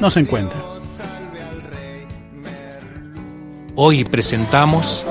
[0.00, 0.60] no se encuentra.
[3.74, 5.04] Hoy presentamos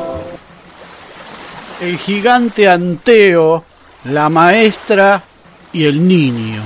[1.79, 3.63] El gigante Anteo,
[4.03, 5.23] la maestra
[5.71, 6.61] y el niño.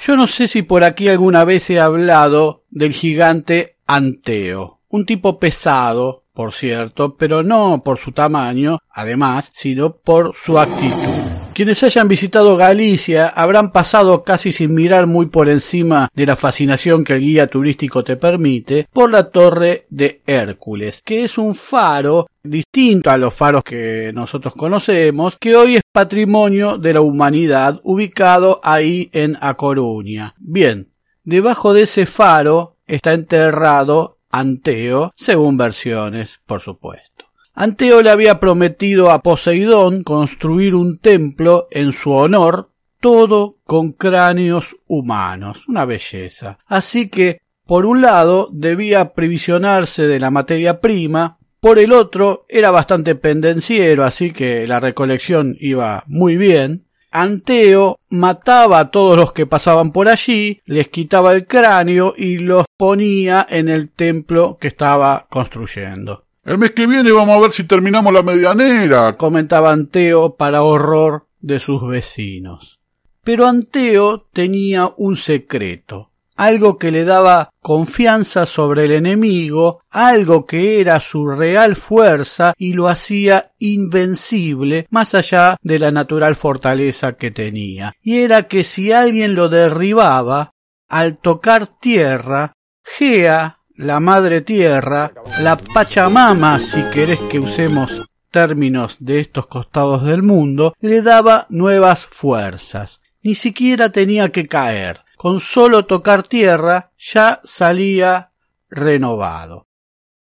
[0.00, 5.38] Yo no sé si por aquí alguna vez he hablado del gigante Anteo, un tipo
[5.38, 11.32] pesado, por cierto, pero no por su tamaño, además, sino por su actitud.
[11.54, 17.02] Quienes hayan visitado Galicia habrán pasado casi sin mirar muy por encima de la fascinación
[17.02, 22.26] que el guía turístico te permite por la Torre de Hércules, que es un faro
[22.42, 28.60] distinto a los faros que nosotros conocemos, que hoy es patrimonio de la humanidad ubicado
[28.62, 30.34] ahí en A Coruña.
[30.38, 30.92] Bien,
[31.24, 37.26] debajo de ese faro está enterrado Anteo, según versiones, por supuesto.
[37.54, 42.70] Anteo le había prometido a Poseidón construir un templo en su honor,
[43.00, 46.58] todo con cráneos humanos, una belleza.
[46.66, 52.70] Así que, por un lado, debía previsionarse de la materia prima, por el otro, era
[52.70, 56.85] bastante pendenciero, así que la recolección iba muy bien.
[57.22, 62.66] Anteo mataba a todos los que pasaban por allí, les quitaba el cráneo y los
[62.76, 66.26] ponía en el templo que estaba construyendo.
[66.44, 69.16] El mes que viene vamos a ver si terminamos la medianera.
[69.16, 72.80] comentaba Anteo para horror de sus vecinos.
[73.24, 80.80] Pero Anteo tenía un secreto, algo que le daba confianza sobre el enemigo, algo que
[80.80, 87.30] era su real fuerza y lo hacía invencible más allá de la natural fortaleza que
[87.30, 87.94] tenía.
[88.00, 90.52] Y era que si alguien lo derribaba,
[90.88, 92.52] al tocar tierra,
[92.84, 100.22] Gea la madre tierra, la Pachamama, si querés que usemos términos de estos costados del
[100.22, 103.02] mundo, le daba nuevas fuerzas.
[103.22, 105.00] Ni siquiera tenía que caer.
[105.16, 108.32] Con solo tocar tierra ya salía
[108.68, 109.66] renovado.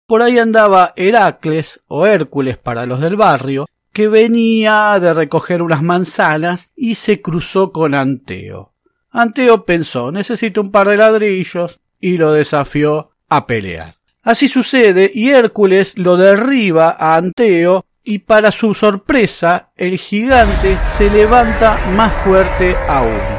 [0.08, 5.82] Por ahí andaba Heracles o Hércules para los del barrio, que venía de recoger unas
[5.82, 8.74] manzanas y se cruzó con Anteo.
[9.10, 13.96] Anteo pensó necesito un par de ladrillos y lo desafió a pelear.
[14.24, 21.10] Así sucede y Hércules lo derriba a Anteo y para su sorpresa el gigante se
[21.10, 23.35] levanta más fuerte aún.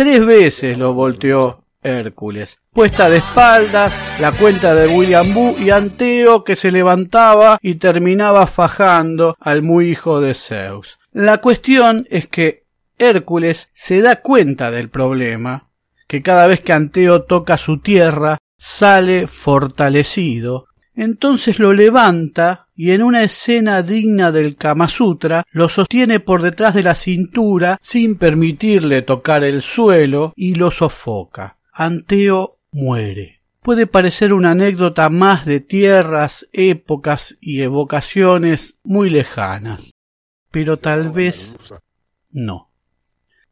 [0.00, 2.62] Tres veces lo volteó Hércules.
[2.72, 8.46] Puesta de espaldas, la cuenta de William Boo y Anteo que se levantaba y terminaba
[8.46, 10.98] fajando al muy hijo de Zeus.
[11.12, 12.64] La cuestión es que
[12.96, 15.68] Hércules se da cuenta del problema,
[16.08, 20.64] que cada vez que Anteo toca su tierra sale fortalecido,
[20.94, 26.72] entonces lo levanta y en una escena digna del Kama Sutra lo sostiene por detrás
[26.72, 31.58] de la cintura sin permitirle tocar el suelo y lo sofoca.
[31.74, 33.42] Anteo muere.
[33.60, 39.90] Puede parecer una anécdota más de tierras, épocas y evocaciones muy lejanas,
[40.50, 41.56] pero tal vez
[42.32, 42.70] no.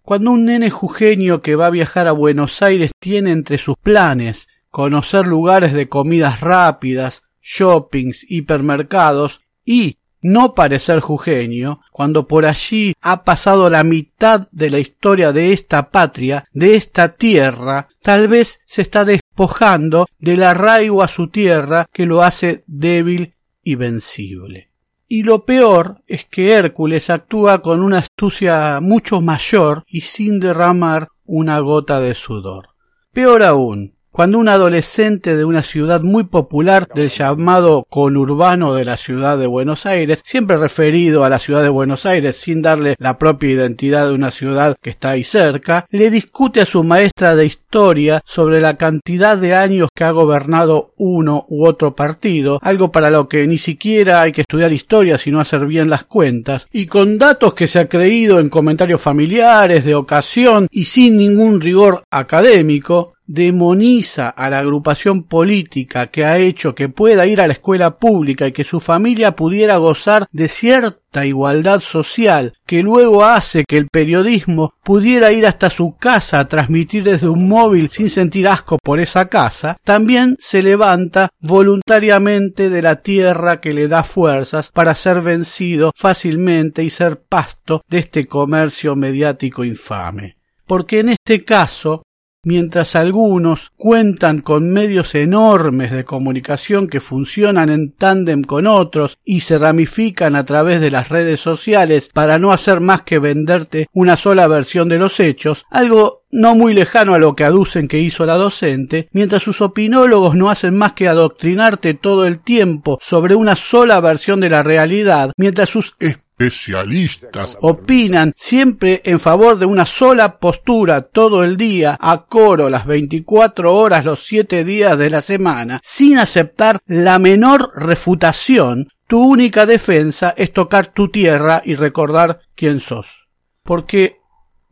[0.01, 4.49] Cuando un nene jujeño que va a viajar a Buenos Aires tiene entre sus planes
[4.71, 13.23] conocer lugares de comidas rápidas, shoppings, hipermercados y no parecer jujeño, cuando por allí ha
[13.25, 18.83] pasado la mitad de la historia de esta patria, de esta tierra, tal vez se
[18.83, 24.71] está despojando del arraigo a su tierra que lo hace débil y vencible.
[25.07, 31.09] Y lo peor es que Hércules actúa con una astucia mucho mayor y sin derramar
[31.25, 32.71] una gota de sudor.
[33.13, 38.97] Peor aún, cuando un adolescente de una ciudad muy popular del llamado conurbano de la
[38.97, 43.17] ciudad de Buenos Aires, siempre referido a la ciudad de Buenos Aires sin darle la
[43.17, 47.47] propia identidad de una ciudad que está ahí cerca, le discute a su maestra de
[47.47, 53.11] historia sobre la cantidad de años que ha gobernado uno u otro partido, algo para
[53.11, 57.19] lo que ni siquiera hay que estudiar historia sino hacer bien las cuentas, y con
[57.19, 63.15] datos que se ha creído en comentarios familiares de ocasión y sin ningún rigor académico,
[63.29, 68.47] demoniza a la agrupación política que ha hecho que pueda ir a la escuela pública
[68.47, 73.89] y que su familia pudiera gozar de cierta igualdad social, que luego hace que el
[73.89, 78.99] periodismo pudiera ir hasta su casa a transmitir desde un móvil sin sentir asco por
[78.99, 85.21] esa casa, también se levanta voluntariamente de la tierra que le da fuerzas para ser
[85.21, 90.39] vencido fácilmente y ser pasto de este comercio mediático infame.
[90.67, 92.03] Porque en este caso
[92.49, 99.41] mientras algunos cuentan con medios enormes de comunicación que funcionan en tándem con otros y
[99.41, 104.17] se ramifican a través de las redes sociales para no hacer más que venderte una
[104.17, 108.25] sola versión de los hechos, algo no muy lejano a lo que aducen que hizo
[108.25, 113.57] la docente, mientras sus opinólogos no hacen más que adoctrinarte todo el tiempo sobre una
[113.57, 115.97] sola versión de la realidad, mientras sus
[116.39, 122.87] especialistas opinan siempre en favor de una sola postura todo el día, a coro las
[122.87, 129.67] 24 horas los 7 días de la semana, sin aceptar la menor refutación, tu única
[129.67, 133.27] defensa es tocar tu tierra y recordar quién sos.
[133.65, 134.18] Porque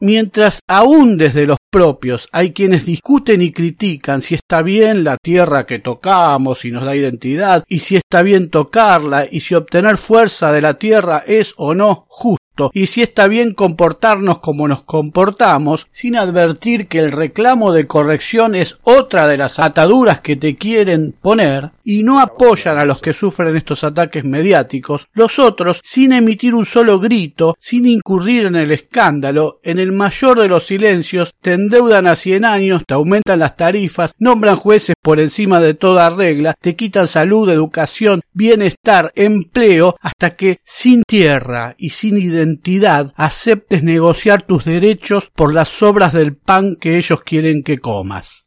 [0.00, 5.66] mientras aún desde los propios hay quienes discuten y critican si está bien la tierra
[5.66, 10.52] que tocamos y nos da identidad, y si está bien tocarla, y si obtener fuerza
[10.52, 15.86] de la tierra es o no justo y si está bien comportarnos como nos comportamos,
[15.90, 21.14] sin advertir que el reclamo de corrección es otra de las ataduras que te quieren
[21.20, 26.54] poner, y no apoyan a los que sufren estos ataques mediáticos, los otros, sin emitir
[26.54, 31.52] un solo grito, sin incurrir en el escándalo, en el mayor de los silencios, te
[31.52, 36.54] endeudan a cien años, te aumentan las tarifas, nombran jueces por encima de toda regla,
[36.60, 43.82] te quitan salud, educación, bienestar, empleo, hasta que sin tierra y sin identidad entidad aceptes
[43.82, 48.44] negociar tus derechos por las sobras del pan que ellos quieren que comas.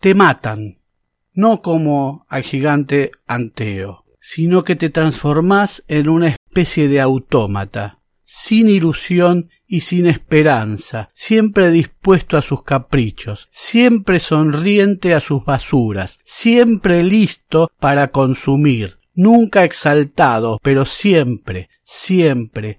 [0.00, 0.80] Te matan,
[1.32, 8.68] no como al gigante Anteo, sino que te transformás en una especie de autómata, sin
[8.68, 17.02] ilusión y sin esperanza, siempre dispuesto a sus caprichos, siempre sonriente a sus basuras, siempre
[17.02, 22.78] listo para consumir, nunca exaltado, pero siempre, siempre,